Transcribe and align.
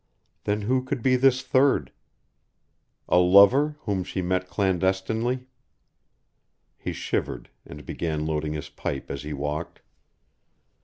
Then 0.45 0.63
who 0.63 0.81
could 0.83 1.03
be 1.03 1.15
this 1.15 1.43
third? 1.43 1.91
A 3.07 3.19
lover, 3.19 3.75
whom 3.81 4.03
she 4.03 4.23
met 4.23 4.49
clandestinely? 4.49 5.45
He 6.75 6.91
shivered, 6.91 7.49
and 7.67 7.85
began 7.85 8.25
loading 8.25 8.53
his 8.53 8.69
pipe 8.69 9.11
as 9.11 9.21
he 9.21 9.31
walked. 9.33 9.81